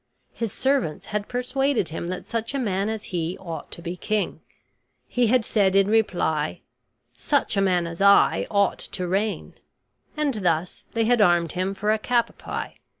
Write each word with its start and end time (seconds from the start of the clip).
His 0.33 0.51
servants 0.51 1.05
had 1.13 1.27
persuaded 1.27 1.89
him 1.89 2.07
that 2.07 2.25
such 2.25 2.55
a 2.55 2.59
man 2.59 2.89
as 2.89 3.03
he 3.13 3.37
ought 3.37 3.69
to 3.69 3.83
be 3.83 3.95
king; 3.95 4.41
he 5.07 5.27
had 5.27 5.45
said 5.45 5.75
in 5.75 5.89
reply, 5.91 6.61
"Such 7.15 7.55
a 7.55 7.61
man 7.61 7.85
as 7.85 8.01
I 8.01 8.47
ought 8.49 8.79
to 8.79 9.07
reign"; 9.07 9.53
and 10.17 10.43
thus 10.43 10.83
they 10.93 11.03
had 11.05 11.21
armed 11.21 11.51
him 11.51 11.75
for 11.75 11.91
a 11.93 11.99
cap 11.99 12.31
a 12.31 12.33
pie. 12.33 12.77